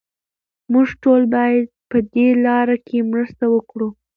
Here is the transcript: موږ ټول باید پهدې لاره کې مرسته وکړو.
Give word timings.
موږ 0.71 0.87
ټول 1.03 1.21
باید 1.33 1.63
پهدې 1.89 2.27
لاره 2.45 2.77
کې 2.87 2.97
مرسته 3.11 3.43
وکړو. 3.55 3.89